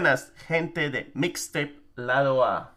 buenas, 0.00 0.32
gente 0.48 0.88
de 0.88 1.10
Mixtape 1.12 1.78
Lado 1.94 2.42
A. 2.42 2.72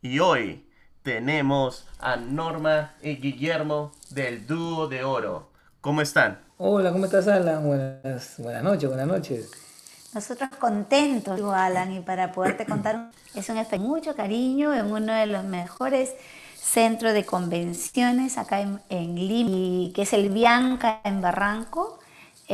Y 0.00 0.20
hoy 0.20 0.66
tenemos 1.02 1.86
a 1.98 2.16
Norma 2.16 2.94
y 3.02 3.16
Guillermo 3.16 3.92
del 4.08 4.46
Dúo 4.46 4.88
de 4.88 5.04
Oro. 5.04 5.50
¿Cómo 5.82 6.00
están? 6.00 6.40
Hola, 6.56 6.90
¿cómo 6.90 7.04
estás, 7.04 7.28
Alan? 7.28 7.66
Buenas, 7.66 8.36
buenas 8.38 8.62
noches, 8.62 8.88
buenas 8.88 9.06
noches. 9.06 9.50
Nosotros 10.14 10.48
contentos, 10.58 11.38
Alan, 11.52 11.92
y 11.92 12.00
para 12.00 12.32
poderte 12.32 12.64
contar, 12.64 13.10
es 13.34 13.46
un 13.50 13.58
efecto 13.58 13.86
mucho 13.86 14.16
cariño 14.16 14.72
en 14.72 14.90
uno 14.90 15.12
de 15.12 15.26
los 15.26 15.44
mejores 15.44 16.14
centros 16.56 17.12
de 17.12 17.26
convenciones 17.26 18.38
acá 18.38 18.62
en, 18.62 18.80
en 18.88 19.14
Lima, 19.16 19.50
y 19.50 19.92
que 19.94 20.02
es 20.02 20.14
el 20.14 20.30
Bianca 20.30 21.02
en 21.04 21.20
Barranco 21.20 21.98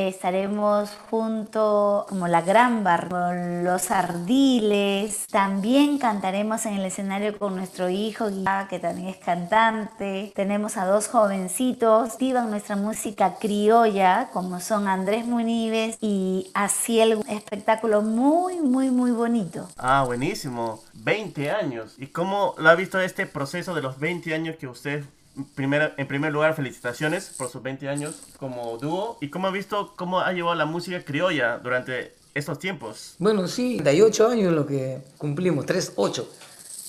estaremos 0.06 0.90
junto 1.10 2.06
como 2.08 2.28
la 2.28 2.42
gran 2.42 2.84
bar 2.84 3.08
con 3.08 3.64
los 3.64 3.90
ardiles. 3.90 5.26
También 5.26 5.98
cantaremos 5.98 6.66
en 6.66 6.74
el 6.74 6.84
escenario 6.84 7.36
con 7.36 7.56
nuestro 7.56 7.88
hijo 7.88 8.26
que 8.68 8.78
también 8.78 9.08
es 9.08 9.16
cantante. 9.16 10.32
Tenemos 10.36 10.76
a 10.76 10.86
dos 10.86 11.08
jovencitos, 11.08 12.16
vivan 12.18 12.50
nuestra 12.50 12.76
música 12.76 13.36
criolla, 13.40 14.28
como 14.32 14.60
son 14.60 14.86
Andrés 14.86 15.26
Munives 15.26 15.98
y 16.00 16.50
Asiel. 16.54 17.18
Espectáculo 17.28 18.02
muy, 18.02 18.60
muy, 18.60 18.90
muy 18.90 19.10
bonito. 19.10 19.68
Ah, 19.76 20.04
buenísimo. 20.04 20.80
20 20.94 21.50
años. 21.50 21.94
¿Y 21.98 22.08
cómo 22.08 22.54
lo 22.58 22.68
ha 22.68 22.74
visto 22.74 23.00
este 23.00 23.26
proceso 23.26 23.74
de 23.74 23.82
los 23.82 23.98
20 23.98 24.34
años 24.34 24.56
que 24.56 24.66
usted 24.66 25.04
en 25.38 26.08
primer 26.08 26.32
lugar, 26.32 26.54
felicitaciones 26.54 27.34
por 27.36 27.48
sus 27.48 27.62
20 27.62 27.88
años 27.88 28.16
como 28.38 28.76
dúo. 28.78 29.18
¿Y 29.20 29.30
cómo 29.30 29.46
ha 29.46 29.50
visto 29.50 29.94
cómo 29.96 30.20
ha 30.20 30.32
llevado 30.32 30.54
la 30.56 30.66
música 30.66 31.02
criolla 31.04 31.58
durante 31.58 32.14
estos 32.34 32.58
tiempos? 32.58 33.14
Bueno, 33.18 33.46
sí, 33.46 33.76
38 33.76 34.28
años 34.28 34.52
lo 34.52 34.66
que 34.66 35.02
cumplimos, 35.16 35.66
38. 35.66 36.28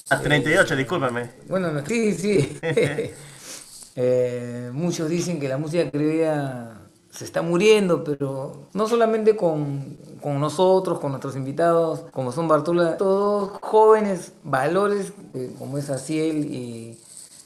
A 0.09 0.19
38, 0.19 0.75
discúlpame. 0.75 1.29
Bueno, 1.47 1.69
sí, 1.85 2.13
sí. 2.13 2.59
Eh, 4.01 4.69
muchos 4.71 5.09
dicen 5.09 5.41
que 5.41 5.49
la 5.49 5.57
música 5.57 5.91
criolla 5.91 6.79
se 7.11 7.25
está 7.25 7.41
muriendo, 7.41 8.01
pero 8.05 8.69
no 8.73 8.87
solamente 8.87 9.35
con, 9.35 9.97
con, 10.21 10.39
nosotros, 10.39 10.99
con 10.99 11.11
nuestros 11.11 11.35
invitados, 11.35 12.05
como 12.13 12.31
son 12.31 12.47
Bartola, 12.47 12.95
todos 12.95 13.59
jóvenes 13.61 14.31
valores, 14.43 15.11
eh, 15.33 15.53
como 15.59 15.77
es 15.77 15.89
Asiel 15.89 16.45
y 16.45 16.97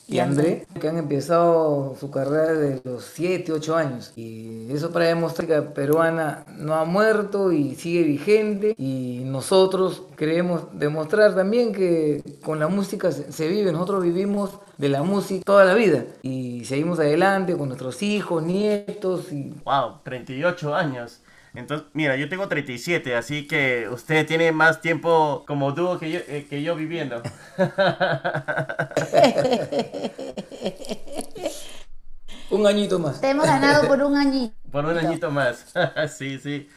y 0.07 0.19
André, 0.19 0.67
que 0.79 0.89
han 0.89 0.97
empezado 0.97 1.95
su 1.99 2.11
carrera 2.11 2.53
desde 2.53 2.81
los 2.83 3.03
7, 3.05 3.51
8 3.53 3.75
años. 3.75 4.11
Y 4.15 4.71
eso 4.71 4.91
para 4.91 5.05
demostrar 5.05 5.47
que 5.47 5.53
la 5.53 5.73
peruana 5.73 6.45
no 6.57 6.75
ha 6.75 6.85
muerto 6.85 7.51
y 7.51 7.75
sigue 7.75 8.03
vigente. 8.03 8.75
Y 8.77 9.23
nosotros 9.25 10.03
queremos 10.17 10.63
demostrar 10.73 11.35
también 11.35 11.73
que 11.73 12.21
con 12.43 12.59
la 12.59 12.67
música 12.67 13.11
se 13.11 13.47
vive. 13.47 13.71
Nosotros 13.71 14.03
vivimos 14.03 14.59
de 14.77 14.89
la 14.89 15.03
música 15.03 15.43
toda 15.45 15.65
la 15.65 15.73
vida. 15.73 16.05
Y 16.21 16.65
seguimos 16.65 16.99
adelante 16.99 17.55
con 17.57 17.69
nuestros 17.69 18.03
hijos, 18.03 18.43
nietos. 18.43 19.31
Y... 19.31 19.53
¡Wow! 19.63 20.01
38 20.03 20.75
años. 20.75 21.21
Entonces, 21.55 21.87
mira, 21.93 22.15
yo 22.15 22.27
tengo 22.29 22.47
37, 22.47 23.15
así 23.15 23.47
que 23.47 23.87
usted 23.89 24.25
tiene 24.25 24.51
más 24.51 24.81
tiempo 24.81 25.43
como 25.45 25.71
dúo 25.71 25.99
que 25.99 26.11
yo, 26.11 26.19
eh, 26.27 26.47
que 26.49 26.63
yo 26.63 26.75
viviendo. 26.75 27.21
un 32.49 32.65
añito 32.65 32.97
más. 32.97 33.21
Te 33.21 33.29
hemos 33.29 33.45
ganado 33.45 33.87
por 33.87 34.01
un 34.01 34.17
añito. 34.17 34.55
Por 34.71 34.85
un 34.85 34.97
añito 34.97 35.29
más. 35.29 35.71
sí, 36.17 36.39
sí. 36.39 36.67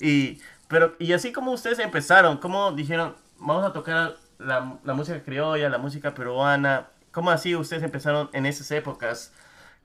Y, 0.00 0.42
pero, 0.68 0.94
y 0.98 1.14
así 1.14 1.32
como 1.32 1.52
ustedes 1.52 1.78
empezaron, 1.78 2.36
¿cómo 2.36 2.72
dijeron, 2.72 3.16
vamos 3.38 3.64
a 3.64 3.72
tocar 3.72 4.16
la, 4.38 4.76
la 4.84 4.92
música 4.92 5.22
criolla, 5.22 5.70
la 5.70 5.78
música 5.78 6.12
peruana? 6.12 6.88
¿Cómo 7.10 7.30
así 7.30 7.56
ustedes 7.56 7.82
empezaron 7.82 8.28
en 8.34 8.44
esas 8.44 8.70
épocas? 8.70 9.32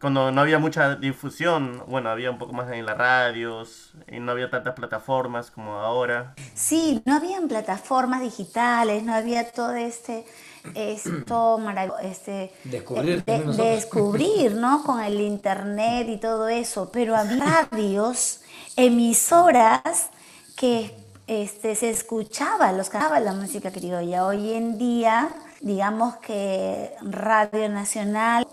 Cuando 0.02 0.32
no 0.32 0.42
había 0.42 0.58
mucha 0.58 0.96
difusión, 0.96 1.84
bueno, 1.88 2.10
había 2.10 2.32
un 2.32 2.40
poco 2.40 2.54
más 2.54 2.72
en 2.72 2.86
las 2.88 2.98
radios 2.98 3.94
y 4.12 4.20
no 4.20 4.32
había 4.32 4.50
tantas 4.50 4.74
plataformas 4.74 5.52
como 5.52 5.76
ahora. 5.76 6.34
Sí, 6.56 7.04
no 7.06 7.16
habían 7.16 7.48
plataformas 7.48 8.22
digitales, 8.22 9.04
no 9.04 9.14
había 9.14 9.52
todo 9.52 9.74
este 9.74 10.26
esto 10.74 11.58
maravilloso, 11.60 12.02
este 12.02 12.52
descubrir, 12.64 13.24
de, 13.24 13.44
descubrir, 13.54 14.54
¿no? 14.54 14.84
Con 14.84 15.02
el 15.02 15.22
internet 15.22 16.08
y 16.10 16.18
todo 16.18 16.48
eso, 16.50 16.92
pero 16.92 17.16
había 17.16 17.68
radios, 17.72 18.42
emisoras 18.76 20.10
que 20.56 20.96
este, 21.28 21.76
se 21.76 21.90
escuchaba, 21.90 22.72
los 22.72 22.90
cantaba 22.90 23.20
la 23.20 23.34
música 23.34 23.72
criolla. 23.72 24.26
Hoy 24.26 24.54
en 24.54 24.78
día, 24.78 25.30
digamos 25.62 26.16
que 26.18 26.92
Radio 27.02 27.70
Nacional 27.70 28.48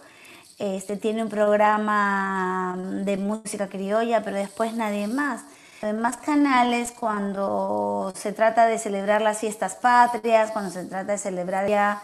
este, 0.59 0.97
tiene 0.97 1.23
un 1.23 1.29
programa 1.29 2.77
de 3.05 3.17
música 3.17 3.69
criolla, 3.69 4.23
pero 4.25 4.37
después 4.37 4.75
nadie 4.75 5.07
más. 5.07 5.43
En 5.83 6.01
más 6.01 6.17
canales, 6.17 6.93
cuando 6.93 8.13
se 8.17 8.33
trata 8.33 8.67
de 8.67 8.79
celebrar 8.79 9.23
las 9.23 9.39
fiestas 9.39 9.77
patrias, 9.77 10.51
cuando 10.51 10.73
se 10.73 10.85
trata 10.85 11.13
de 11.13 11.19
celebrar 11.19 11.69
ya, 11.69 12.03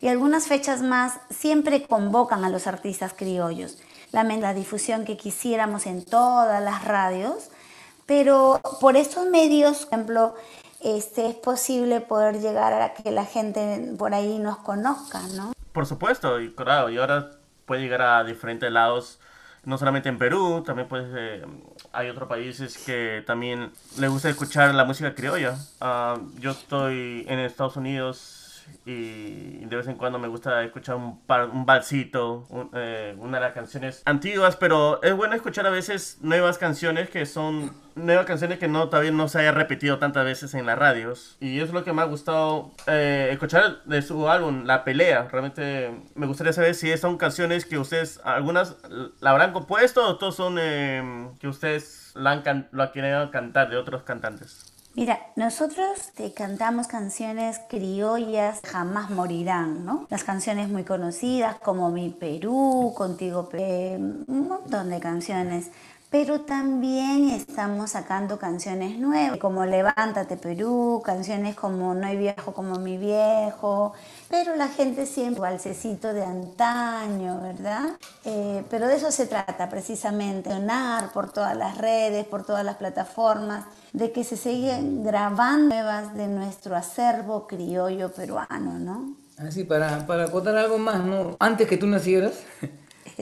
y 0.00 0.08
algunas 0.08 0.46
fechas 0.46 0.80
más, 0.80 1.18
siempre 1.28 1.86
convocan 1.86 2.44
a 2.44 2.48
los 2.48 2.66
artistas 2.66 3.12
criollos. 3.14 3.76
La, 4.12 4.24
la 4.24 4.54
difusión 4.54 5.04
que 5.04 5.18
quisiéramos 5.18 5.86
en 5.86 6.02
todas 6.02 6.62
las 6.62 6.84
radios, 6.84 7.50
pero 8.06 8.60
por 8.80 8.96
estos 8.96 9.26
medios, 9.26 9.84
por 9.84 9.94
ejemplo, 9.94 10.34
este, 10.80 11.26
es 11.26 11.34
posible 11.34 12.00
poder 12.00 12.40
llegar 12.40 12.72
a 12.72 12.94
que 12.94 13.10
la 13.10 13.26
gente 13.26 13.92
por 13.98 14.14
ahí 14.14 14.38
nos 14.38 14.56
conozca, 14.58 15.20
¿no? 15.36 15.52
Por 15.72 15.84
supuesto, 15.84 16.40
y 16.40 16.52
claro, 16.54 16.88
y 16.88 16.96
ahora 16.96 17.39
puede 17.70 17.82
llegar 17.82 18.02
a 18.02 18.24
diferentes 18.24 18.68
lados, 18.72 19.20
no 19.64 19.78
solamente 19.78 20.08
en 20.08 20.18
Perú, 20.18 20.64
también 20.66 20.88
pues 20.88 21.06
hay 21.92 22.08
otros 22.08 22.28
países 22.28 22.76
que 22.78 23.22
también 23.24 23.70
les 23.96 24.10
gusta 24.10 24.28
escuchar 24.28 24.74
la 24.74 24.82
música 24.82 25.14
criolla. 25.14 25.56
Ah, 25.80 26.18
yo 26.40 26.50
estoy 26.50 27.24
en 27.28 27.38
Estados 27.38 27.76
Unidos 27.76 28.39
y 28.84 29.64
de 29.64 29.76
vez 29.76 29.86
en 29.86 29.96
cuando 29.96 30.18
me 30.18 30.28
gusta 30.28 30.62
escuchar 30.64 30.96
un, 30.96 31.20
par, 31.20 31.50
eh, 32.74 33.16
una 33.18 33.38
de 33.38 33.44
las 33.44 33.54
canciones 33.54 34.02
antiguas, 34.04 34.56
pero 34.56 35.02
es 35.02 35.14
bueno 35.14 35.34
escuchar 35.34 35.66
a 35.66 35.70
veces 35.70 36.18
nuevas 36.20 36.58
canciones 36.58 37.10
que 37.10 37.26
son 37.26 37.72
nuevas 37.94 38.26
canciones 38.26 38.58
que 38.58 38.68
no 38.68 38.88
todavía 38.88 39.10
no 39.10 39.28
se 39.28 39.40
haya 39.40 39.52
repetido 39.52 39.98
tantas 39.98 40.24
veces 40.24 40.54
en 40.54 40.66
las 40.66 40.78
radios 40.78 41.36
y 41.40 41.60
es 41.60 41.72
lo 41.72 41.84
que 41.84 41.92
me 41.92 42.02
ha 42.02 42.06
gustado 42.06 42.72
eh, 42.86 43.28
escuchar 43.32 43.82
de 43.84 44.02
su 44.02 44.28
álbum 44.28 44.64
La 44.64 44.84
Pelea. 44.84 45.28
Realmente 45.30 45.90
me 46.14 46.26
gustaría 46.26 46.52
saber 46.52 46.74
si 46.74 46.96
son 46.96 47.16
canciones 47.18 47.64
que 47.64 47.78
ustedes 47.78 48.20
algunas 48.24 48.76
la 49.20 49.30
habrán 49.30 49.52
compuesto 49.52 50.06
o 50.06 50.18
todos 50.18 50.36
son 50.36 50.56
eh, 50.58 51.28
que 51.38 51.48
ustedes 51.48 52.12
la 52.14 52.32
han, 52.32 52.42
han 52.46 52.92
querido 52.92 53.30
cantar 53.30 53.70
de 53.70 53.76
otros 53.76 54.02
cantantes. 54.02 54.69
Mira, 54.94 55.20
nosotros 55.36 56.10
te 56.16 56.34
cantamos 56.34 56.88
canciones 56.88 57.60
criollas, 57.68 58.60
jamás 58.66 59.08
morirán, 59.10 59.84
¿no? 59.84 60.06
Las 60.10 60.24
canciones 60.24 60.68
muy 60.68 60.82
conocidas 60.82 61.56
como 61.60 61.90
Mi 61.90 62.10
Perú, 62.10 62.92
Contigo, 62.96 63.48
un 63.52 64.48
montón 64.48 64.90
de 64.90 64.98
canciones. 64.98 65.70
Pero 66.10 66.40
también 66.40 67.30
estamos 67.30 67.90
sacando 67.90 68.36
canciones 68.36 68.98
nuevas, 68.98 69.38
como 69.38 69.64
Levántate 69.64 70.36
Perú, 70.36 71.00
canciones 71.04 71.54
como 71.54 71.94
No 71.94 72.04
hay 72.04 72.16
viejo 72.16 72.52
como 72.52 72.80
mi 72.80 72.98
viejo, 72.98 73.92
pero 74.28 74.56
la 74.56 74.66
gente 74.66 75.06
siempre 75.06 75.40
valsecito 75.40 76.12
de 76.12 76.24
antaño, 76.24 77.40
¿verdad? 77.40 77.90
Eh, 78.24 78.64
pero 78.68 78.88
de 78.88 78.96
eso 78.96 79.12
se 79.12 79.26
trata 79.26 79.68
precisamente, 79.68 80.50
donar 80.50 81.12
por 81.12 81.30
todas 81.30 81.56
las 81.56 81.78
redes, 81.78 82.26
por 82.26 82.44
todas 82.44 82.64
las 82.64 82.76
plataformas, 82.76 83.66
de 83.92 84.10
que 84.10 84.24
se 84.24 84.36
siguen 84.36 85.04
grabando 85.04 85.76
nuevas 85.76 86.14
de 86.14 86.26
nuestro 86.26 86.74
acervo 86.74 87.46
criollo 87.46 88.10
peruano, 88.10 88.80
¿no? 88.80 89.14
Así, 89.38 89.62
para, 89.62 90.04
para 90.06 90.28
contar 90.30 90.56
algo 90.56 90.76
más, 90.78 91.04
¿no? 91.04 91.36
Antes 91.38 91.68
que 91.68 91.76
tú 91.76 91.86
nacieras, 91.86 92.40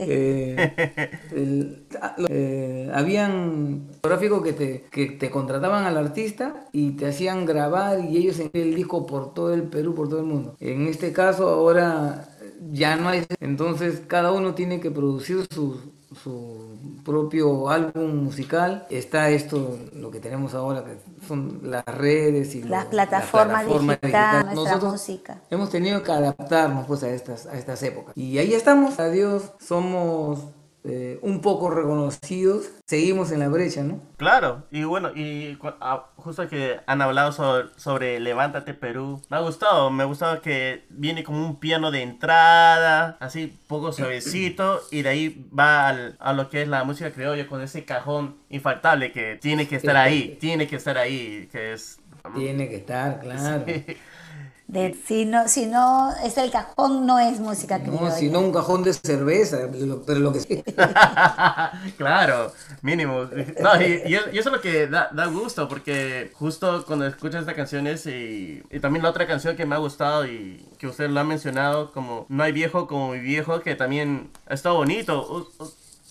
eh, 0.07 1.85
eh, 2.29 2.91
habían 2.95 3.89
gráficos 4.03 4.43
que 4.43 4.53
te, 4.53 4.85
que 4.91 5.07
te 5.07 5.31
contrataban 5.31 5.85
al 5.85 5.97
artista 5.97 6.67
y 6.73 6.93
te 6.93 7.07
hacían 7.07 7.47
grabar 7.47 8.01
y 8.05 8.17
ellos 8.17 8.39
en 8.41 8.51
el 8.53 8.75
disco 8.75 9.07
por 9.07 9.35
todo 9.35 9.55
el 9.55 9.65
Perú, 9.65 9.95
por 9.95 10.09
todo 10.09 10.21
el 10.21 10.27
mundo. 10.27 10.57
En 10.61 10.87
este 10.87 11.13
caso 11.13 11.49
ahora 11.49 12.29
ya 12.71 12.97
no 12.97 13.09
hay, 13.09 13.25
entonces 13.41 14.03
cada 14.07 14.33
uno 14.33 14.55
tiene 14.55 14.81
que 14.81 14.91
producir 14.91 15.47
sus 15.51 15.79
su 16.23 16.79
propio 17.05 17.69
álbum 17.69 18.25
musical. 18.25 18.87
Está 18.91 19.31
esto, 19.31 19.79
lo 19.95 20.11
que 20.11 20.21
tenemos 20.21 20.55
ahora, 20.55 20.85
que 20.85 20.99
son 21.27 21.61
las 21.65 21.85
redes 21.85 22.55
y 22.55 22.63
las 22.63 22.87
plataformas, 22.87 23.67
digitales, 23.67 24.55
nuestra 24.55 24.79
música. 24.79 25.43
Hemos 25.51 25.71
tenido 25.71 26.03
que 26.03 26.13
adaptarnos 26.13 26.87
pues, 26.87 27.03
a, 27.03 27.11
estas, 27.11 27.47
a 27.47 27.57
estas 27.59 27.83
épocas. 27.83 28.17
Y 28.17 28.39
ahí 28.39 28.55
estamos. 28.55 28.99
Adiós, 28.99 29.53
somos 29.61 30.41
eh, 30.85 31.19
un 31.23 31.41
poco 31.41 31.71
reconocidos, 31.71 32.71
seguimos 32.87 33.33
en 33.33 33.41
la 33.41 33.49
brecha, 33.49 33.83
¿no? 33.83 34.01
Claro, 34.17 34.65
y 34.71 34.85
bueno, 34.85 35.11
y 35.15 35.59
ah, 35.81 36.07
justo 36.17 36.49
que 36.49 36.81
han 36.87 37.03
hablado 37.03 37.33
sobre, 37.77 38.21
Levántate 38.21 38.75
Perú, 38.75 39.21
me 39.29 39.37
ha 39.37 39.41
gustado, 39.41 39.91
me 39.91 40.05
ha 40.05 40.07
gustado 40.07 40.41
que 40.41 40.85
viene 40.89 41.25
como 41.25 41.45
un 41.45 41.57
piano 41.57 41.91
de 41.91 42.03
entrada, 42.03 43.17
así 43.21 43.59
poco 43.67 43.93
suavecito, 43.93 44.81
y 44.91 45.03
de 45.03 45.09
ahí 45.09 45.49
va 45.57 45.89
a 45.89 46.33
lo 46.33 46.49
que 46.49 46.63
es 46.63 46.69
la 46.69 46.85
música 46.85 47.13
criolla 47.13 47.47
con 47.49 47.61
ese 47.61 47.85
cajón 47.85 48.37
infaltable 48.49 49.13
que 49.13 49.37
tiene 49.37 49.67
que 49.67 49.77
estar 49.77 49.97
ahí, 49.97 50.39
tiene 50.41 50.69
que 50.69 50.77
estar 50.77 50.97
ahí, 50.97 51.49
que 51.51 51.73
es... 51.73 51.99
Tiene 52.35 52.69
que 52.69 52.77
estar, 52.77 53.21
claro. 53.21 53.65
De, 54.69 54.95
si, 55.07 55.25
no, 55.25 55.49
si 55.49 55.65
no 55.65 56.13
es 56.23 56.37
el 56.37 56.51
cajón, 56.51 57.07
no 57.07 57.19
es 57.19 57.41
música 57.41 57.81
criolla. 57.81 58.11
No, 58.11 58.11
si 58.11 58.29
no 58.29 58.41
un 58.41 58.53
cajón 58.53 58.83
de 58.83 58.93
cerveza, 58.93 59.61
pero 60.07 60.21
lo 60.21 60.31
que 60.31 60.41
sí. 60.41 60.63
claro, 61.97 62.53
mínimo. 62.83 63.25
No, 63.61 63.81
y, 63.81 64.15
eso 64.15 64.29
es 64.31 64.45
lo 64.45 64.61
que 64.61 64.87
da, 64.87 65.09
da, 65.11 65.25
gusto, 65.25 65.69
porque 65.69 66.31
justo 66.35 66.85
cuando 66.87 67.07
escuchas 67.07 67.41
estas 67.41 67.55
canciones 67.55 68.05
y, 68.05 68.63
y, 68.71 68.79
también 68.79 69.03
la 69.03 69.09
otra 69.09 69.27
canción 69.27 69.57
que 69.57 69.65
me 69.65 69.75
ha 69.75 69.79
gustado 69.79 70.27
y 70.27 70.63
que 70.77 70.87
usted 70.87 71.09
lo 71.09 71.19
ha 71.19 71.25
mencionado, 71.25 71.91
como 71.91 72.27
No 72.29 72.43
hay 72.43 72.53
viejo 72.53 72.87
como 72.87 73.13
mi 73.13 73.21
viejo, 73.21 73.61
que 73.61 73.75
también 73.75 74.31
ha 74.47 74.53
estado 74.53 74.75
bonito. 74.75 75.49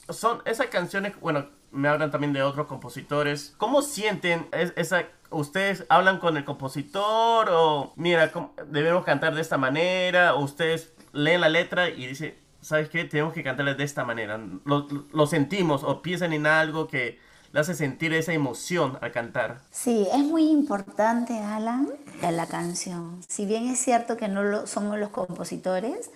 Son 0.10 0.42
esas 0.46 0.66
canciones, 0.68 1.14
bueno, 1.22 1.46
me 1.72 1.88
hablan 1.90 2.12
también 2.12 2.34
de 2.34 2.42
otros 2.42 2.68
compositores. 2.68 3.54
¿Cómo 3.58 3.82
sienten 3.82 4.48
esa 4.76 5.06
ustedes 5.30 5.86
hablan 5.90 6.20
con 6.20 6.38
el 6.38 6.46
compositor 6.46 7.50
o 7.52 7.94
mira, 7.96 8.32
debemos 8.68 9.06
cantar 9.06 9.36
de 9.36 9.42
esta 9.42 9.58
manera 9.58 10.36
o 10.36 10.44
ustedes 10.44 10.94
leen 11.14 11.42
la 11.42 11.50
letra 11.50 11.90
y 11.90 12.08
dicen, 12.08 12.36
¿sabes 12.62 12.90
qué? 12.90 13.06
Tenemos 13.06 13.34
que 13.34 13.44
cantarle 13.44 13.76
de 13.76 13.84
esta 13.84 14.04
manera. 14.04 14.40
Lo, 14.66 15.28
sentimos 15.28 15.84
o 15.84 16.02
piensan 16.02 16.34
en 16.34 16.46
algo 16.46 16.88
que 16.88 17.20
le 17.54 17.60
hace 17.60 17.76
sentir 17.76 18.14
esa 18.14 18.34
emoción 18.34 18.98
al 19.02 19.12
cantar. 19.12 19.62
Sí, 19.72 20.08
es 20.14 20.20
muy 20.20 20.50
importante, 20.50 21.40
Alan, 21.40 21.90
la 22.22 22.46
canción. 22.48 23.22
Si 23.28 23.46
bien 23.46 23.68
es 23.68 23.80
cierto 23.80 24.18
que 24.18 24.28
no 24.28 24.44
lo, 24.44 24.68
somos 24.68 25.00
los 25.00 25.10
compositores, 25.10 26.12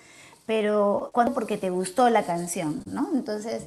pero 0.51 1.12
cuando 1.13 1.33
porque 1.33 1.57
te 1.57 1.69
gustó 1.69 2.09
la 2.09 2.24
canción, 2.24 2.83
¿no? 2.86 3.07
Entonces, 3.13 3.63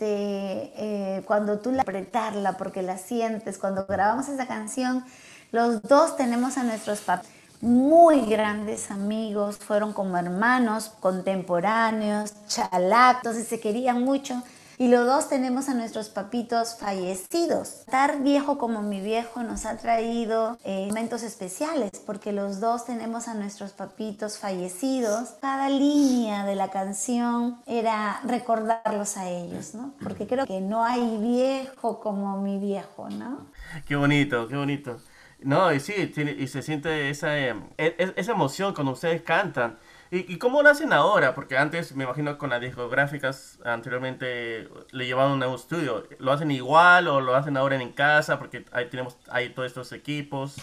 eh, 0.00 1.22
cuando 1.26 1.58
tú 1.58 1.72
la 1.72 1.82
apretarla 1.82 2.56
porque 2.56 2.80
la 2.80 2.96
sientes, 2.96 3.58
cuando 3.58 3.84
grabamos 3.84 4.30
esa 4.30 4.46
canción, 4.46 5.04
los 5.50 5.82
dos 5.82 6.16
tenemos 6.16 6.56
a 6.56 6.62
nuestros 6.62 7.00
papás 7.00 7.26
muy 7.60 8.22
grandes 8.22 8.90
amigos, 8.90 9.58
fueron 9.58 9.92
como 9.92 10.16
hermanos 10.16 10.92
contemporáneos, 11.00 12.32
chalactos 12.48 13.36
y 13.36 13.42
se 13.42 13.60
querían 13.60 14.02
mucho. 14.02 14.42
Y 14.78 14.88
los 14.88 15.06
dos 15.06 15.28
tenemos 15.28 15.68
a 15.68 15.74
nuestros 15.74 16.08
papitos 16.08 16.76
fallecidos. 16.78 17.80
Estar 17.80 18.22
viejo 18.22 18.58
como 18.58 18.82
mi 18.82 19.00
viejo 19.00 19.42
nos 19.42 19.66
ha 19.66 19.76
traído 19.76 20.58
eh, 20.64 20.86
momentos 20.88 21.22
especiales 21.22 21.90
porque 22.06 22.32
los 22.32 22.60
dos 22.60 22.86
tenemos 22.86 23.28
a 23.28 23.34
nuestros 23.34 23.72
papitos 23.72 24.38
fallecidos. 24.38 25.30
Cada 25.40 25.68
línea 25.68 26.44
de 26.44 26.56
la 26.56 26.70
canción 26.70 27.60
era 27.66 28.20
recordarlos 28.24 29.16
a 29.16 29.28
ellos, 29.28 29.74
¿no? 29.74 29.94
Porque 30.02 30.26
creo 30.26 30.46
que 30.46 30.60
no 30.60 30.84
hay 30.84 31.18
viejo 31.18 32.00
como 32.00 32.40
mi 32.40 32.58
viejo, 32.58 33.08
¿no? 33.10 33.46
Qué 33.86 33.96
bonito, 33.96 34.48
qué 34.48 34.56
bonito. 34.56 34.98
No, 35.40 35.72
y 35.72 35.80
sí, 35.80 36.12
y 36.38 36.46
se 36.46 36.62
siente 36.62 37.10
esa, 37.10 37.36
eh, 37.38 37.54
esa 37.78 38.32
emoción 38.32 38.74
cuando 38.74 38.92
ustedes 38.92 39.22
cantan. 39.22 39.78
¿Y, 40.14 40.36
cómo 40.36 40.62
lo 40.62 40.68
hacen 40.68 40.92
ahora? 40.92 41.34
Porque 41.34 41.56
antes, 41.56 41.96
me 41.96 42.04
imagino, 42.04 42.36
con 42.36 42.50
las 42.50 42.60
discográficas, 42.60 43.58
anteriormente 43.64 44.68
le 44.90 45.06
llevaban 45.06 45.42
a 45.42 45.48
un 45.48 45.54
estudio. 45.54 46.06
¿Lo 46.18 46.32
hacen 46.32 46.50
igual 46.50 47.08
o 47.08 47.22
lo 47.22 47.34
hacen 47.34 47.56
ahora 47.56 47.80
en 47.80 47.92
casa? 47.92 48.38
Porque 48.38 48.66
ahí 48.72 48.90
tenemos 48.90 49.16
ahí 49.30 49.54
todos 49.54 49.68
estos 49.68 49.90
equipos. 49.92 50.56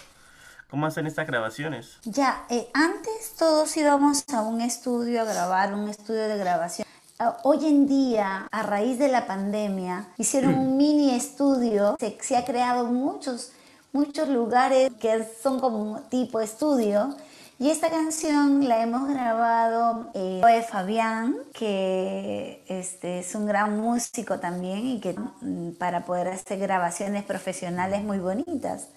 ¿Cómo 0.69 0.85
hacen 0.85 1.07
estas 1.07 1.25
grabaciones? 1.25 1.97
Ya, 2.03 2.45
eh, 2.51 2.69
antes 2.75 3.33
todos 3.39 3.75
íbamos 3.75 4.23
a 4.31 4.43
un 4.43 4.61
estudio 4.61 5.23
a 5.23 5.25
grabar, 5.25 5.73
un 5.73 5.89
estudio 5.89 6.27
de 6.27 6.37
grabación. 6.37 6.87
Ah, 7.17 7.37
hoy 7.41 7.65
en 7.65 7.87
día, 7.87 8.47
a 8.51 8.61
raíz 8.61 8.99
de 8.99 9.07
la 9.07 9.25
pandemia, 9.25 10.09
hicieron 10.17 10.53
un 10.53 10.77
mini 10.77 11.15
estudio. 11.15 11.97
Se, 11.99 12.19
se 12.21 12.37
ha 12.37 12.45
creado 12.45 12.85
muchos, 12.85 13.51
muchos 13.93 14.29
lugares 14.29 14.91
que 15.01 15.27
son 15.41 15.59
como 15.59 16.01
tipo 16.01 16.39
estudio 16.39 17.17
y 17.59 17.69
esta 17.69 17.89
canción 17.89 18.69
la 18.69 18.81
hemos 18.81 19.09
grabado 19.09 20.09
eh, 20.13 20.41
Fabián, 20.69 21.35
que 21.53 22.63
este, 22.67 23.19
es 23.19 23.35
un 23.35 23.45
gran 23.45 23.77
músico 23.77 24.39
también 24.39 24.87
y 24.87 25.01
que 25.01 25.13
mm, 25.13 25.71
para 25.77 26.05
poder 26.05 26.29
hacer 26.29 26.57
grabaciones 26.57 27.25
profesionales 27.25 28.01
muy 28.01 28.19
bonitas. 28.19 28.87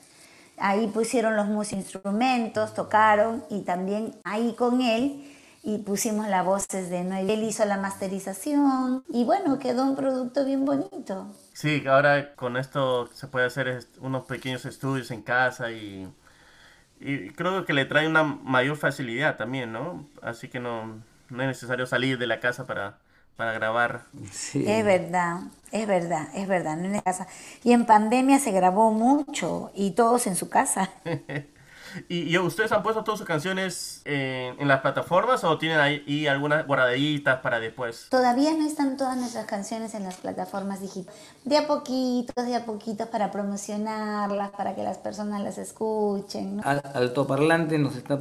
Ahí 0.59 0.87
pusieron 0.87 1.35
los 1.35 1.73
instrumentos, 1.73 2.73
tocaron 2.73 3.45
y 3.51 3.63
también 3.63 4.15
ahí 4.23 4.55
con 4.57 4.81
él 4.81 5.29
y 5.65 5.79
pusimos 5.79 6.29
las 6.29 6.45
voces 6.45 6.89
de 6.89 7.03
Noel. 7.03 7.31
Él 7.31 7.43
hizo 7.43 7.65
la 7.65 7.79
masterización 7.79 9.03
y 9.09 9.25
bueno, 9.25 9.59
quedó 9.59 9.83
un 9.85 9.97
producto 9.97 10.45
bien 10.45 10.65
bonito. 10.65 11.27
Sí, 11.53 11.85
ahora 11.89 12.37
con 12.37 12.57
esto 12.57 13.09
se 13.13 13.27
puede 13.27 13.47
hacer 13.47 13.87
unos 14.01 14.25
pequeños 14.27 14.65
estudios 14.67 15.11
en 15.11 15.23
casa 15.23 15.73
y 15.73 16.09
y 17.05 17.31
creo 17.31 17.65
que 17.65 17.73
le 17.73 17.85
trae 17.85 18.07
una 18.07 18.23
mayor 18.23 18.77
facilidad 18.77 19.37
también, 19.37 19.73
¿no? 19.73 20.07
Así 20.23 20.49
que 20.49 20.61
no, 20.61 21.03
no 21.31 21.43
es 21.43 21.49
necesario 21.49 21.87
salir 21.87 22.19
de 22.19 22.27
la 22.27 22.41
casa 22.41 22.67
para, 22.67 22.99
para 23.37 23.53
grabar. 23.53 24.03
Sí. 24.31 24.65
Es 24.67 24.85
verdad, 24.85 25.41
es 25.73 25.87
verdad, 25.87 26.29
es 26.35 26.47
verdad, 26.47 26.77
no 26.77 26.85
en 26.85 26.93
la 26.93 27.03
casa. 27.03 27.27
Y 27.65 27.73
en 27.73 27.87
pandemia 27.87 28.39
se 28.39 28.53
grabó 28.53 28.93
mucho 28.93 29.73
y 29.75 29.93
todos 29.93 30.27
en 30.27 30.37
su 30.37 30.49
casa. 30.49 30.91
¿Y, 32.09 32.37
ustedes 32.39 32.73
han 32.73 32.83
puesto 32.83 33.05
todas 33.05 33.19
sus 33.19 33.27
canciones 33.27 34.03
en, 34.05 34.69
las 34.69 34.81
plataformas 34.81 35.45
o 35.45 35.59
tienen 35.59 35.79
ahí 35.79 36.27
algunas 36.27 36.67
guardaditas 36.67 37.41
para 37.41 37.61
después? 37.61 38.07
Todavía 38.11 38.53
no 38.53 38.67
están 38.67 38.97
todas 38.97 39.17
nuestras 39.17 39.47
canciones 39.47 39.95
en 39.95 40.05
las 40.05 40.17
plataformas 40.17 40.81
digitales. 40.81 41.19
De 41.45 41.57
a 41.57 41.67
poquitos, 41.67 42.47
de 42.47 42.57
a 42.57 42.65
poquitos 42.65 43.09
para 43.09 43.31
promocionarlas, 43.31 44.51
para 44.51 44.75
que 44.75 44.83
las 44.83 44.99
personas 44.99 45.43
las 45.43 45.59
escuchen. 45.59 46.57
¿no? 46.57 46.63
Altoparlante 46.65 47.79
nos 47.79 47.97
está 47.97 48.19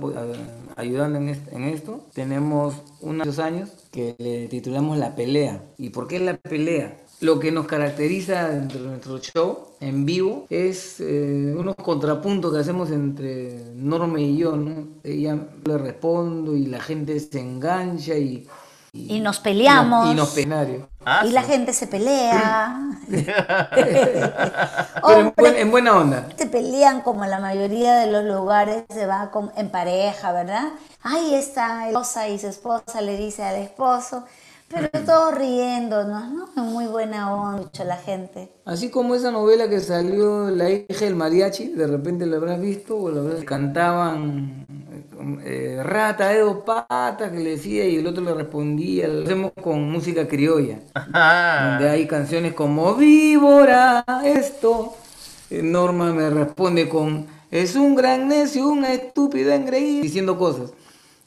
ayudando 0.76 1.20
en, 1.20 1.30
en 1.30 1.64
esto. 1.64 2.06
Tenemos 2.14 2.76
unos 3.02 3.40
años 3.40 3.70
que 3.92 4.16
le 4.18 4.48
titulamos 4.48 4.98
La 4.98 5.16
Pelea. 5.16 5.62
¿Y 5.78 5.90
por 5.90 6.08
qué 6.08 6.20
la 6.20 6.36
pelea? 6.38 6.98
Lo 7.22 7.40
que 7.40 7.52
nos 7.52 7.68
caracteriza 7.68 8.50
dentro 8.50 8.82
de 8.82 8.88
nuestro 8.88 9.20
show 9.20 9.68
en 9.80 10.08
vivo 10.08 10.48
es 10.50 11.00
eh, 11.00 11.54
unos 11.56 11.76
contrapuntos 11.76 12.52
que 12.52 12.60
hacemos 12.60 12.90
entre 12.90 13.74
Norma 13.76 14.20
y 14.20 14.38
yo, 14.38 14.58
¿no? 14.58 14.88
Ella 15.04 15.38
le 15.64 15.78
respondo 15.78 16.56
y 16.56 16.66
la 16.66 16.82
gente 16.82 17.20
se 17.20 17.40
engancha 17.40 18.16
y... 18.16 18.48
Y, 18.94 19.20
nos 19.20 19.40
peleamos. 19.40 20.12
Y, 20.12 20.16
nos 20.16 20.32
penario. 20.32 20.90
Ah, 21.06 21.24
y 21.26 21.30
la 21.30 21.44
gente 21.44 21.74
se 21.74 21.88
pelea. 21.88 22.90
Pero 23.08 25.34
en, 25.56 25.72
buena 25.72 25.98
onda. 25.98 26.28
Se 26.36 26.48
pelean 26.48 27.02
como 27.02 27.26
la 27.26 27.40
mayoría 27.40 27.96
de 27.98 28.12
los 28.12 28.26
lugares, 28.26 28.84
se 28.90 29.06
va 29.06 29.32
en 29.56 29.70
pareja, 29.70 30.34
¿verdad? 30.34 30.74
Ahí 31.04 31.36
está 31.36 31.88
esposa 31.88 32.28
y 32.28 32.38
su 32.38 32.48
esposa 32.48 33.00
le 33.00 33.16
dice 33.16 33.44
al 33.44 33.58
esposo, 33.58 34.26
pero 34.72 34.90
todos 35.06 35.38
riéndonos, 35.38 36.30
¿no? 36.32 36.64
Muy 36.64 36.86
buena 36.86 37.34
onda 37.34 37.70
la 37.84 37.98
gente. 37.98 38.52
Así 38.66 38.90
como 38.90 39.16
esa 39.16 39.32
novela 39.32 39.70
que 39.70 39.80
salió 39.80 40.50
La 40.50 40.70
hija 40.70 41.06
del 41.06 41.16
mariachi, 41.16 41.70
de 41.70 41.88
repente 41.88 42.26
la 42.26 42.38
habrás 42.38 42.60
visto, 42.62 42.98
o 42.98 43.12
la 43.12 43.22
habrás... 43.22 43.44
cantaban 43.44 44.66
eh, 45.44 45.82
rata, 45.84 46.34
Edo 46.34 46.64
Pata, 46.64 47.32
que 47.32 47.40
le 47.40 47.52
decía 47.52 47.86
y 47.88 47.98
el 47.98 48.08
otro 48.08 48.24
le 48.24 48.34
respondía. 48.34 49.08
Lo 49.08 49.24
hacemos 49.24 49.52
con 49.62 49.92
música 49.92 50.28
criolla, 50.28 50.80
donde 50.94 51.90
hay 51.90 52.08
canciones 52.08 52.54
como 52.54 52.96
Víbora, 52.96 54.06
esto. 54.24 54.94
Eh, 55.50 55.62
Norma 55.62 56.14
me 56.14 56.30
responde 56.30 56.88
con 56.88 57.28
es 57.52 57.76
un 57.76 57.96
gran 57.96 58.30
necio, 58.30 58.70
un 58.70 58.86
estúpido 58.86 59.52
engreído, 59.52 60.04
diciendo 60.04 60.38
cosas. 60.38 60.72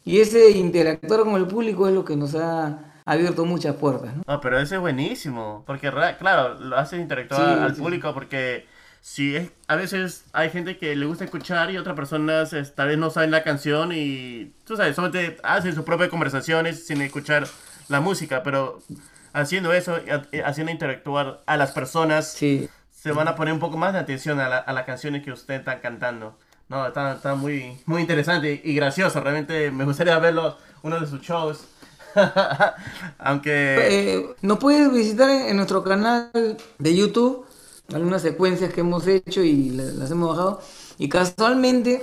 Y 0.07 0.21
ese 0.21 0.51
interactuar 0.53 1.21
con 1.21 1.35
el 1.35 1.47
público 1.47 1.87
es 1.87 1.95
lo 1.95 2.05
que 2.05 2.17
nos 2.17 2.35
ha 2.35 2.94
ha 3.05 3.13
abierto 3.13 3.45
muchas 3.45 3.77
puertas. 3.77 4.15
¿no? 4.27 4.41
pero 4.41 4.59
ese 4.59 4.77
es 4.77 4.81
buenísimo, 4.81 5.63
porque 5.67 5.91
claro, 6.19 6.55
lo 6.61 6.77
hace 6.77 6.97
interactuar 6.97 7.59
al 7.61 7.75
público 7.75 8.13
porque 8.15 8.67
si 9.01 9.37
es, 9.37 9.51
a 9.69 9.77
veces 9.77 10.25
hay 10.33 10.49
gente 10.51 10.79
que 10.79 10.97
le 10.97 11.05
gusta 11.05 11.25
escuchar 11.25 11.71
y 11.71 11.77
otras 11.77 11.95
personas 11.95 12.55
tal 12.75 12.89
vez 12.89 12.99
no 12.99 13.11
saben 13.11 13.31
la 13.31 13.43
canción 13.43 13.93
y 13.93 14.55
tú 14.65 14.77
sabes, 14.77 14.97
solamente 14.97 15.37
hacen 15.43 15.75
sus 15.75 15.85
propias 15.85 16.09
conversaciones 16.09 16.87
sin 16.87 17.03
escuchar 17.03 17.47
la 17.89 18.01
música, 18.01 18.43
pero 18.43 18.81
haciendo 19.35 19.73
eso, 19.75 19.99
haciendo 20.45 20.73
interactuar 20.73 21.43
a 21.45 21.57
las 21.59 21.73
personas, 21.73 22.29
se 22.29 23.13
van 23.13 23.29
a 23.29 23.35
poner 23.35 23.53
un 23.53 23.61
poco 23.61 23.77
más 23.77 23.93
de 23.93 23.99
atención 23.99 24.41
a, 24.41 24.47
a 24.47 24.73
las 24.73 24.87
canciones 24.87 25.23
que 25.23 25.33
usted 25.33 25.55
está 25.55 25.81
cantando. 25.81 26.39
No, 26.69 26.87
está, 26.87 27.13
está 27.13 27.35
muy, 27.35 27.79
muy 27.85 28.01
interesante 28.01 28.61
y 28.65 28.75
gracioso. 28.75 29.21
Realmente 29.21 29.71
me 29.71 29.85
gustaría 29.85 30.19
verlo, 30.19 30.57
uno 30.83 30.99
de 30.99 31.07
sus 31.07 31.21
shows. 31.21 31.69
Aunque... 33.19 33.77
Eh, 33.81 34.27
nos 34.43 34.59
puedes 34.59 34.93
visitar 34.93 35.31
en, 35.31 35.57
nuestro 35.57 35.83
canal 35.83 36.31
de 36.79 36.97
YouTube, 36.97 37.45
algunas 37.93 38.23
secuencias 38.23 38.73
que 38.73 38.81
hemos 38.81 39.07
hecho 39.07 39.43
y 39.43 39.71
la- 39.71 39.85
las 39.85 40.11
hemos 40.11 40.31
bajado. 40.31 40.61
Y 40.99 41.09
casualmente, 41.09 42.03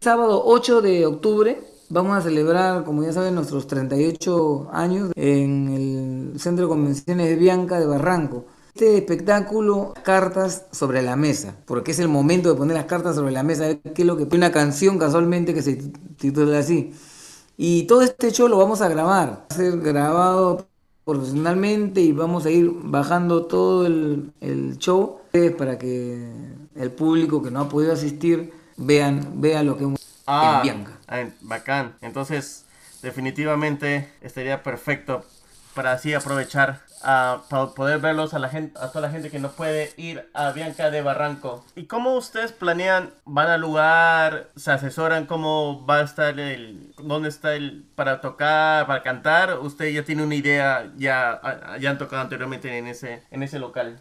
sábado 0.00 0.42
8 0.44 0.82
de 0.82 1.06
octubre, 1.06 1.62
vamos 1.88 2.16
a 2.16 2.20
celebrar, 2.22 2.84
como 2.84 3.02
ya 3.02 3.12
saben, 3.12 3.34
nuestros 3.34 3.66
38 3.66 4.68
años 4.72 5.10
en 5.16 6.32
el 6.34 6.40
Centro 6.40 6.66
de 6.66 6.68
Convenciones 6.68 7.28
de 7.28 7.36
Bianca 7.36 7.78
de 7.80 7.86
Barranco. 7.86 8.46
Este 8.74 8.98
espectáculo, 8.98 9.94
cartas 10.02 10.66
sobre 10.70 11.00
la 11.00 11.16
mesa, 11.16 11.56
porque 11.64 11.92
es 11.92 11.98
el 11.98 12.08
momento 12.08 12.50
de 12.50 12.56
poner 12.56 12.76
las 12.76 12.84
cartas 12.84 13.16
sobre 13.16 13.32
la 13.32 13.42
mesa, 13.42 13.64
a 13.64 13.68
ver 13.68 13.80
qué 13.80 14.02
es 14.02 14.06
lo 14.06 14.18
que... 14.18 14.24
Una 14.36 14.52
canción 14.52 14.98
casualmente 14.98 15.54
que 15.54 15.62
se 15.62 15.76
titula 16.18 16.58
así. 16.58 16.92
Y 17.56 17.84
todo 17.84 18.02
este 18.02 18.30
show 18.32 18.48
lo 18.48 18.58
vamos 18.58 18.80
a 18.82 18.88
grabar. 18.88 19.28
Va 19.30 19.46
a 19.50 19.54
ser 19.54 19.78
grabado 19.80 20.66
profesionalmente 21.04 22.00
y 22.00 22.12
vamos 22.12 22.46
a 22.46 22.50
ir 22.50 22.70
bajando 22.72 23.46
todo 23.46 23.86
el, 23.86 24.32
el 24.40 24.78
show 24.78 25.20
para 25.58 25.78
que 25.78 26.28
el 26.74 26.90
público 26.90 27.42
que 27.42 27.50
no 27.50 27.60
ha 27.60 27.68
podido 27.68 27.92
asistir 27.92 28.52
vean, 28.76 29.40
vea 29.40 29.62
lo 29.62 29.76
que 29.76 29.84
hemos 29.84 30.00
Ah, 30.26 30.62
en 30.66 30.82
Bianca. 30.82 30.92
bacán. 31.42 31.94
Entonces, 32.00 32.64
definitivamente 33.02 34.10
estaría 34.20 34.62
perfecto 34.62 35.22
para 35.76 35.92
así 35.92 36.14
aprovechar 36.14 36.80
ah, 37.02 37.42
para 37.48 37.68
poder 37.68 38.00
verlos 38.00 38.34
a 38.34 38.40
la 38.40 38.48
gente, 38.48 38.76
a 38.80 38.88
toda 38.88 39.02
la 39.02 39.10
gente 39.10 39.30
que 39.30 39.38
no 39.38 39.50
puede 39.52 39.92
ir 39.98 40.28
a 40.34 40.50
Bianca 40.50 40.90
de 40.90 41.02
Barranco. 41.02 41.64
¿Y 41.76 41.84
cómo 41.84 42.14
ustedes 42.14 42.50
planean? 42.50 43.10
¿Van 43.26 43.48
al 43.48 43.60
lugar? 43.60 44.48
¿Se 44.56 44.72
asesoran 44.72 45.26
cómo 45.26 45.84
va 45.86 45.98
a 45.98 46.02
estar 46.02 46.40
el, 46.40 46.92
dónde 46.98 47.28
está 47.28 47.54
el 47.54 47.84
para 47.94 48.20
tocar, 48.20 48.86
para 48.86 49.02
cantar? 49.02 49.58
¿Usted 49.60 49.90
ya 49.92 50.02
tiene 50.02 50.24
una 50.24 50.34
idea? 50.34 50.90
Ya, 50.96 51.40
ya 51.78 51.90
han 51.90 51.98
tocado 51.98 52.22
anteriormente 52.22 52.76
en 52.76 52.86
ese, 52.88 53.22
en 53.30 53.42
ese 53.42 53.58
local. 53.58 54.00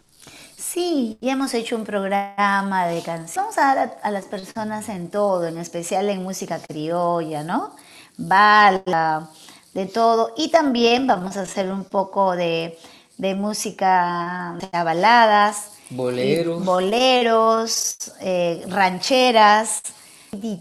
Sí, 0.58 1.18
ya 1.22 1.34
hemos 1.34 1.54
hecho 1.54 1.76
un 1.76 1.84
programa 1.84 2.88
de 2.88 3.02
canciones. 3.04 3.36
Vamos 3.36 3.58
a 3.58 3.76
dar 3.76 3.78
a, 3.78 4.08
a 4.08 4.12
las 4.12 4.26
personas 4.26 4.88
en 4.90 5.10
todo, 5.12 5.46
en 5.46 5.58
especial 5.58 6.10
en 6.10 6.24
música 6.24 6.60
criolla, 6.60 7.44
¿no? 7.44 7.76
Bala, 8.18 9.30
de 9.76 9.86
todo. 9.88 10.34
Y 10.38 10.50
también 10.52 11.08
vamos 11.08 11.38
a 11.38 11.42
hacer 11.44 11.72
un 11.72 11.86
poco 11.86 12.36
de, 12.36 12.80
de 13.18 13.36
música, 13.36 14.58
sea, 14.72 14.84
baladas, 14.84 15.72
Boleros. 15.90 16.66
boleros, 16.66 17.98
eh, 18.22 18.66
rancheras. 18.70 19.82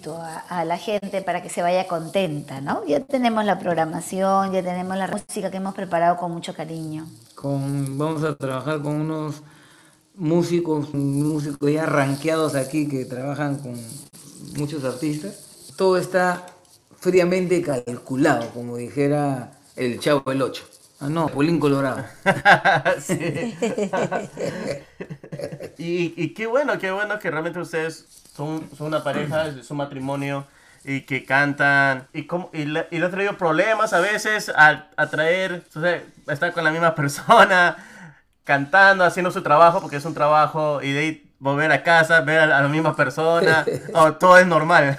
A, 0.07 0.61
a 0.61 0.65
la 0.65 0.79
gente 0.79 1.21
para 1.23 1.43
que 1.43 1.51
se 1.51 1.61
vaya 1.63 1.89
contenta, 1.89 2.61
¿no? 2.61 2.85
Ya 2.87 3.01
tenemos 3.01 3.45
la 3.45 3.59
programación, 3.59 4.53
ya 4.53 4.63
tenemos 4.63 4.97
la 4.97 5.09
música 5.09 5.51
que 5.51 5.57
hemos 5.59 5.75
preparado 5.75 6.17
con 6.17 6.31
mucho 6.33 6.55
cariño. 6.55 7.07
Con, 7.35 7.99
vamos 7.99 8.23
a 8.25 8.37
trabajar 8.37 8.81
con 8.83 9.01
unos 9.01 9.43
músicos, 10.15 10.95
músicos 10.95 11.73
ya 11.73 11.87
rankeados 11.87 12.55
aquí 12.55 12.89
que 12.89 13.05
trabajan 13.05 13.59
con 13.59 13.77
muchos 14.57 14.85
artistas. 14.85 15.73
Todo 15.77 15.99
está 15.99 16.47
fríamente 17.05 17.63
calculado, 17.63 18.51
como 18.51 18.77
dijera 18.77 19.53
el 19.77 19.99
Chavo 20.01 20.31
el 20.33 20.43
8. 20.43 20.65
Ah, 21.01 21.09
no, 21.09 21.29
Polín 21.29 21.59
Colorado. 21.61 22.05
Y, 25.77 26.15
y 26.23 26.35
qué 26.35 26.47
bueno, 26.47 26.79
qué 26.79 26.91
bueno 26.93 27.19
que 27.19 27.31
realmente 27.31 27.59
ustedes 27.61 28.07
son, 28.35 28.71
son 28.77 28.89
una 28.89 29.03
pareja, 29.03 29.49
es 29.49 29.71
un 29.71 29.79
matrimonio 29.79 30.47
y 30.85 31.03
que 31.03 31.25
cantan 31.25 32.09
y 32.13 32.27
cómo 32.27 32.51
y 32.53 32.65
le, 32.67 32.87
y 32.91 32.99
le 32.99 33.07
ha 33.07 33.11
traído 33.11 33.37
problemas 33.39 33.93
a 33.93 34.01
veces 34.01 34.51
a, 34.55 34.89
a 34.97 35.11
traer, 35.11 35.65
o 35.75 35.81
sea, 35.81 36.03
estar 36.29 36.53
con 36.53 36.63
la 36.65 36.71
misma 36.71 36.95
persona, 36.95 37.77
cantando, 38.45 39.05
haciendo 39.05 39.31
su 39.31 39.43
trabajo, 39.43 39.81
porque 39.81 39.97
es 39.97 40.05
un 40.05 40.15
trabajo, 40.15 40.83
y 40.83 40.93
de 40.93 40.99
ahí 41.01 41.31
volver 41.39 41.73
a 41.73 41.83
casa, 41.83 42.21
ver 42.21 42.41
a, 42.41 42.47
la- 42.47 42.59
a 42.59 42.63
la 42.63 42.69
misma 42.69 42.95
persona, 42.97 43.71
o 43.95 44.15
todo 44.15 44.39
es 44.39 44.47
normal. 44.47 44.99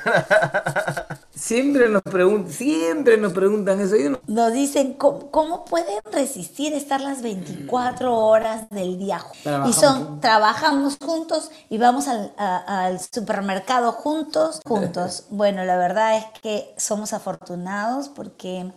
Siempre 1.46 1.90
nos 1.90 2.02
preguntan, 2.02 2.52
siempre 2.52 3.18
nos 3.18 3.32
preguntan 3.32 3.80
eso. 3.80 3.96
Yo 3.96 4.10
no- 4.10 4.20
Nos 4.26 4.52
dicen 4.52 4.94
cómo, 4.94 5.30
cómo 5.30 5.64
pueden 5.66 6.00
resistir 6.12 6.74
estar 6.74 7.00
las 7.02 7.22
24 7.22 8.16
horas 8.18 8.68
del 8.72 8.98
día. 8.98 9.24
Trabajamos 9.44 9.70
y 9.70 9.80
son, 9.80 9.98
juntos. 10.06 10.22
trabajamos 10.22 10.98
juntos 11.00 11.52
y 11.70 11.78
vamos 11.78 12.08
al, 12.08 12.34
a- 12.38 12.86
al 12.86 13.00
supermercado 13.00 13.92
juntos, 13.92 14.60
juntos. 14.66 15.26
Bueno, 15.30 15.64
la 15.66 15.78
verdad 15.78 16.18
es 16.18 16.26
que 16.42 16.74
somos 16.78 17.14
afortunados 17.14 18.10
porque 18.10 18.72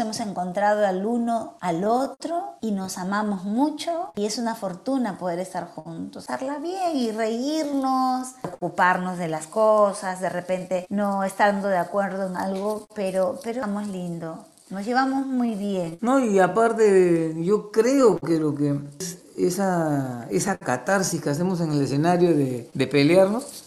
hemos 0.00 0.20
encontrado 0.20 0.86
al 0.86 1.04
uno 1.06 1.56
al 1.60 1.84
otro 1.84 2.56
y 2.60 2.72
nos 2.72 2.98
amamos 2.98 3.44
mucho 3.44 4.12
y 4.16 4.26
es 4.26 4.38
una 4.38 4.54
fortuna 4.54 5.18
poder 5.18 5.38
estar 5.38 5.66
juntos, 5.68 6.24
estarla 6.24 6.58
bien 6.58 6.96
y 6.96 7.10
reírnos, 7.12 8.34
ocuparnos 8.42 9.18
de 9.18 9.28
las 9.28 9.46
cosas, 9.46 10.20
de 10.20 10.28
repente 10.28 10.86
no 10.88 11.24
estando 11.24 11.68
de 11.68 11.78
acuerdo 11.78 12.26
en 12.26 12.36
algo, 12.36 12.86
pero 12.94 13.38
pero 13.42 13.60
estamos 13.60 13.88
lindo, 13.88 14.44
nos 14.70 14.84
llevamos 14.84 15.26
muy 15.26 15.54
bien. 15.54 15.98
No, 16.00 16.20
y 16.20 16.38
aparte, 16.38 17.34
yo 17.38 17.70
creo 17.70 18.18
que 18.18 18.38
lo 18.38 18.54
que 18.54 18.78
es 18.98 19.18
esa, 19.36 20.26
esa 20.30 20.56
catarsis 20.56 21.22
que 21.22 21.30
hacemos 21.30 21.60
en 21.60 21.72
el 21.72 21.82
escenario 21.82 22.34
de, 22.36 22.68
de 22.74 22.86
pelearnos, 22.86 23.64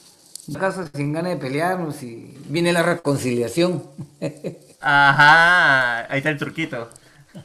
acaso 0.56 0.84
sin 0.94 1.14
ganas 1.14 1.34
de 1.34 1.38
pelearnos 1.38 2.04
y 2.04 2.38
viene 2.48 2.74
la 2.74 2.84
reconciliación. 2.84 3.84
Ajá, 4.82 6.00
ahí 6.12 6.18
está 6.18 6.30
el 6.30 6.38
truquito. 6.38 6.90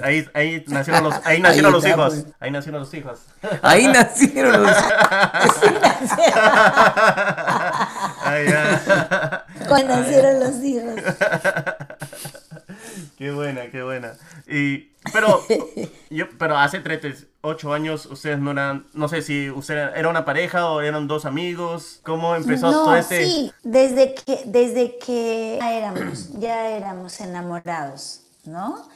Ahí, 0.00 0.28
ahí 0.32 0.64
nacieron 0.68 1.02
los, 1.02 1.14
ahí 1.26 1.40
nacieron 1.40 1.70
Ahí 1.70 1.72
los 1.72 1.84
está, 1.84 1.96
hijos. 1.96 2.14
pues. 2.14 2.26
Ahí 2.38 2.50
nacieron 2.52 2.80
los 2.82 2.94
hijos. 2.94 3.18
Ahí 3.62 3.88
nacieron 3.88 4.62
los... 4.62 4.76
Ahí 8.22 8.46
ya. 8.48 9.44
Cuando 9.66 9.96
nacieron 9.96 10.38
los 10.38 10.54
hijos. 10.62 10.94
Qué 13.18 13.32
buena, 13.32 13.62
qué 13.72 13.82
buena. 13.82 14.12
Y, 14.46 14.92
pero, 15.12 15.44
yo, 16.10 16.26
pero 16.38 16.56
hace 16.56 16.80
38 16.80 17.72
años 17.72 18.06
ustedes 18.06 18.38
no 18.38 18.50
eran, 18.52 18.86
no 18.94 19.08
sé 19.08 19.22
si 19.22 19.50
usted 19.50 19.76
era 19.96 20.08
una 20.08 20.24
pareja 20.24 20.70
o 20.70 20.80
eran 20.80 21.06
dos 21.08 21.24
amigos. 21.24 22.00
¿Cómo 22.04 22.34
empezó 22.34 22.70
no, 22.70 22.84
todo 22.84 22.96
este? 22.96 23.24
sí, 23.26 23.52
desde 23.62 24.14
que, 24.14 24.42
desde 24.46 24.98
que 24.98 25.58
ya 25.60 25.72
éramos, 25.72 26.38
ya 26.38 26.68
éramos 26.70 27.20
enamorados, 27.20 28.22
¿no? 28.44 28.88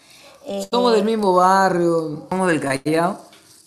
Eh, 0.46 0.66
Somos 0.70 0.92
del 0.94 1.04
mismo 1.04 1.34
barrio, 1.34 2.26
somos 2.28 2.48
del 2.48 2.60
Callao, 2.60 3.20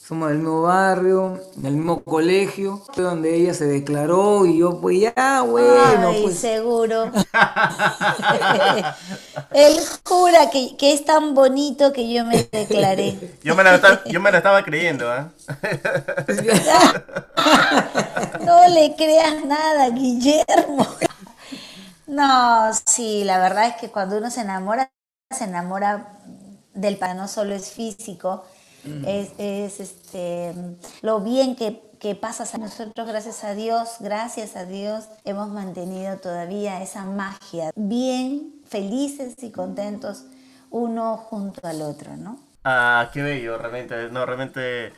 somos 0.08 0.30
del 0.30 0.38
mismo 0.38 0.62
barrio, 0.62 1.40
del 1.56 1.74
mismo 1.74 2.04
colegio, 2.04 2.82
fue 2.94 3.04
donde 3.04 3.36
ella 3.36 3.54
se 3.54 3.66
declaró 3.66 4.46
y 4.46 4.60
yo 4.60 4.80
pues 4.80 5.00
ya, 5.02 5.42
bueno, 5.42 6.10
Ay, 6.10 6.22
pues... 6.24 6.40
seguro. 6.40 7.12
Él 9.54 9.76
jura 10.08 10.50
que, 10.52 10.78
que 10.78 10.94
es 10.94 11.06
tan 11.06 11.34
bonito 11.34 11.92
que 11.92 12.12
yo 12.14 12.24
me 12.26 12.44
declaré. 12.52 13.18
Yo 13.44 13.56
me 13.56 13.64
la, 13.64 13.76
esta- 13.76 14.04
yo 14.06 14.22
me 14.22 14.32
la 14.32 14.38
estaba 14.38 14.64
creyendo, 14.64 15.12
¿ah? 15.12 15.30
No 18.46 18.68
le 18.70 18.96
creas 18.96 19.44
nada, 19.46 19.90
Guillermo. 19.90 20.86
No, 22.08 22.72
sí, 22.86 23.24
la 23.24 23.40
verdad 23.40 23.68
es 23.68 23.76
que 23.78 23.90
cuando 23.90 24.18
uno 24.18 24.30
se 24.30 24.42
enamora, 24.42 24.92
se 25.32 25.46
enamora 25.46 26.20
del 26.74 26.98
pa- 26.98 27.14
no 27.16 27.28
solo 27.28 27.56
es 27.56 27.72
físico, 27.72 28.46
es, 29.06 29.32
es, 29.38 29.80
este 29.80 30.54
lo 31.02 31.20
bien 31.22 31.56
que, 31.56 31.82
que 32.00 32.16
pasas 32.16 32.54
a 32.56 32.58
nosotros, 32.58 33.08
gracias 33.08 33.44
a 33.44 33.54
Dios, 33.54 33.96
gracias 34.00 34.56
a 34.56 34.66
Dios, 34.66 35.06
hemos 35.24 35.50
mantenido 35.50 36.18
todavía 36.18 36.82
esa 36.82 37.06
magia, 37.06 37.72
bien 37.76 38.62
felices 38.68 39.36
y 39.42 39.52
contentos 39.52 40.26
uno 40.70 41.18
junto 41.18 41.66
al 41.68 41.82
otro, 41.82 42.18
¿no? 42.18 42.40
Ah, 42.64 43.10
qué 43.14 43.22
bello, 43.22 43.58
realmente. 43.58 44.10
No, 44.10 44.26
realmente 44.26 44.92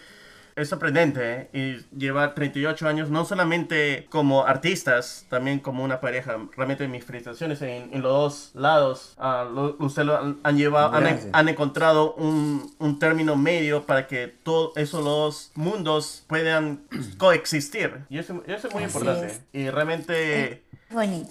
es 0.58 0.70
sorprendente. 0.70 1.48
¿eh? 1.54 1.82
Y 1.92 1.98
llevar 1.98 2.36
38 2.36 2.88
años, 2.88 3.10
no 3.10 3.24
solamente 3.26 4.08
como 4.10 4.46
artistas, 4.46 5.26
también 5.30 5.60
como 5.60 5.84
una 5.84 6.02
pareja. 6.02 6.36
Realmente 6.56 6.88
mis 6.88 7.06
felicitaciones 7.06 7.62
en, 7.62 7.94
en 7.94 8.02
los 8.02 8.12
dos 8.12 8.52
lados. 8.56 9.14
Ah, 9.18 9.48
lo- 9.50 9.76
usted 9.80 10.04
lo 10.04 10.18
han, 10.18 10.40
han 10.44 10.58
llevado, 10.58 10.94
han, 11.32 11.48
encontrado 11.50 12.14
un, 12.16 12.74
un 12.80 13.00
término 13.00 13.36
medio 13.36 13.86
para 13.86 14.08
que 14.08 14.28
todos 14.28 14.76
esos 14.76 15.04
dos 15.06 15.52
mundos 15.56 16.24
puedan 16.28 16.82
coexistir. 17.18 18.06
Y 18.10 18.18
eso, 18.18 18.44
eso 18.48 18.68
es 18.68 18.74
muy 18.74 18.84
Así 18.84 18.98
importante. 18.98 19.28
es. 19.28 19.42
Y 19.54 19.70
realmente... 19.70 20.64
Bonito. 20.90 21.30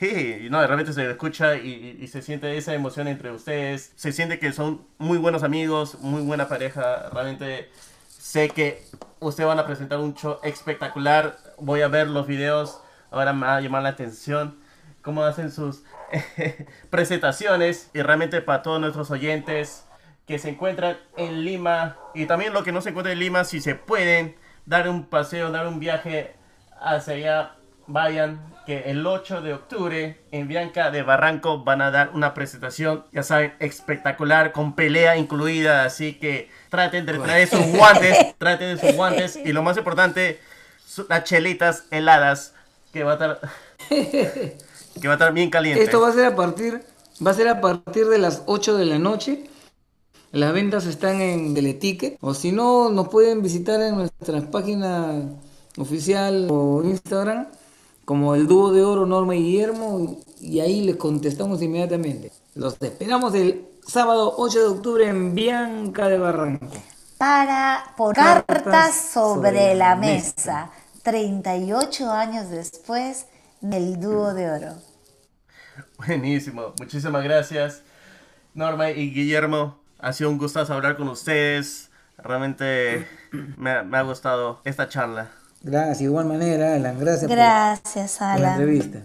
Sí, 0.00 0.48
no, 0.50 0.66
realmente 0.66 0.92
se 0.92 1.08
escucha 1.08 1.54
y, 1.56 1.68
y- 2.00 2.04
y 2.04 2.08
se 2.08 2.22
siente 2.22 2.56
esa 2.56 2.74
emoción 2.74 3.06
entre 3.06 3.30
ustedes. 3.30 3.92
Se 3.94 4.10
siente 4.10 4.40
que 4.40 4.52
son 4.52 4.82
muy 4.98 5.16
buenos 5.18 5.44
amigos, 5.44 5.98
muy 6.00 6.22
buena 6.22 6.48
pareja. 6.48 7.08
Realmente 7.12 7.68
sé 8.20 8.50
que 8.50 8.84
ustedes 9.18 9.48
van 9.48 9.58
a 9.58 9.66
presentar 9.66 9.98
un 9.98 10.14
show 10.14 10.38
espectacular. 10.42 11.38
Voy 11.58 11.80
a 11.80 11.88
ver 11.88 12.06
los 12.06 12.26
videos, 12.26 12.82
ahora 13.10 13.32
me 13.32 13.46
va 13.46 13.56
a 13.56 13.60
llamar 13.60 13.82
la 13.82 13.88
atención. 13.88 14.58
cómo 15.00 15.24
hacen 15.24 15.50
sus 15.50 15.82
presentaciones 16.90 17.90
y 17.94 18.02
realmente 18.02 18.42
para 18.42 18.60
todos 18.60 18.78
nuestros 18.78 19.10
oyentes 19.10 19.86
que 20.26 20.38
se 20.38 20.50
encuentran 20.50 20.98
en 21.16 21.42
Lima 21.42 21.96
y 22.14 22.26
también 22.26 22.52
los 22.52 22.62
que 22.62 22.72
no 22.72 22.82
se 22.82 22.90
encuentran 22.90 23.14
en 23.14 23.20
Lima, 23.20 23.44
si 23.44 23.62
se 23.62 23.74
pueden 23.74 24.36
dar 24.66 24.90
un 24.90 25.06
paseo, 25.06 25.50
dar 25.50 25.66
un 25.66 25.80
viaje 25.80 26.34
hacia 26.78 27.14
allá, 27.14 27.56
vayan, 27.92 28.40
que 28.66 28.90
el 28.90 29.06
8 29.06 29.42
de 29.42 29.54
octubre 29.54 30.20
en 30.30 30.48
Bianca 30.48 30.90
de 30.90 31.02
Barranco 31.02 31.64
van 31.64 31.82
a 31.82 31.90
dar 31.90 32.10
una 32.14 32.34
presentación, 32.34 33.04
ya 33.12 33.22
saben, 33.22 33.54
espectacular, 33.58 34.52
con 34.52 34.74
pelea 34.74 35.16
incluida, 35.16 35.84
así 35.84 36.14
que 36.14 36.50
traten 36.68 37.06
de 37.06 37.18
traer 37.18 37.48
sus 37.48 37.66
guantes, 37.66 38.34
traten 38.38 38.76
de 38.76 38.80
sus 38.80 38.96
guantes. 38.96 39.36
Y 39.36 39.52
lo 39.52 39.62
más 39.62 39.76
importante, 39.76 40.40
las 41.08 41.24
chelitas 41.24 41.84
heladas, 41.90 42.54
que 42.92 43.04
va 43.04 43.12
a 43.12 43.14
estar, 43.14 43.40
que 43.88 45.08
va 45.08 45.14
a 45.14 45.16
estar 45.16 45.32
bien 45.32 45.50
caliente. 45.50 45.82
Esto 45.82 46.00
va 46.00 46.08
a 46.08 46.12
ser 46.12 46.26
a 46.26 46.36
partir, 46.36 46.82
va 47.24 47.30
a 47.30 47.34
ser 47.34 47.48
a 47.48 47.60
partir 47.60 48.06
de 48.06 48.18
las 48.18 48.42
8 48.46 48.76
de 48.76 48.86
la 48.86 48.98
noche. 48.98 49.44
Las 50.32 50.52
ventas 50.52 50.86
están 50.86 51.20
en 51.20 51.54
Teleticket 51.54 52.18
o 52.20 52.34
si 52.34 52.52
no 52.52 52.88
nos 52.90 53.08
pueden 53.08 53.42
visitar 53.42 53.80
en 53.80 53.96
nuestra 53.96 54.40
página 54.48 55.22
oficial 55.76 56.46
o 56.50 56.82
Instagram 56.84 57.48
como 58.10 58.34
el 58.34 58.48
dúo 58.48 58.72
de 58.72 58.82
oro 58.82 59.06
Norma 59.06 59.36
y 59.36 59.38
Guillermo 59.44 60.18
y 60.40 60.58
ahí 60.58 60.82
les 60.82 60.96
contestamos 60.96 61.62
inmediatamente. 61.62 62.32
Los 62.56 62.76
esperamos 62.82 63.32
el 63.36 63.68
sábado 63.86 64.34
8 64.36 64.58
de 64.58 64.66
octubre 64.66 65.06
en 65.06 65.32
Bianca 65.32 66.08
de 66.08 66.18
Barranco. 66.18 66.66
Para 67.18 67.94
por 67.96 68.16
cartas, 68.16 69.10
sobre, 69.14 69.76
la 69.76 69.94
mesa. 69.94 70.72
38 71.04 72.10
años 72.10 72.50
después 72.50 73.28
del 73.60 74.00
dúo 74.00 74.34
de 74.34 74.50
oro. 74.50 74.74
Buenísimo, 75.96 76.74
muchísimas 76.80 77.22
gracias 77.22 77.84
Norma 78.54 78.90
y 78.90 79.14
Guillermo. 79.14 79.78
Ha 80.00 80.12
sido 80.12 80.30
un 80.30 80.38
gustazo 80.38 80.74
hablar 80.74 80.96
con 80.96 81.06
ustedes. 81.06 81.92
Realmente 82.18 83.06
me, 83.56 83.70
ha 83.70 84.02
gustado 84.02 84.60
esta 84.64 84.88
charla. 84.88 85.30
Gracias, 85.62 86.00
igual 86.00 86.26
manera, 86.26 86.74
Alan. 86.74 86.98
Gracias, 86.98 87.30
gracias, 87.30 88.18
por, 88.18 88.40
la 88.40 88.52
entrevista. 88.52 89.00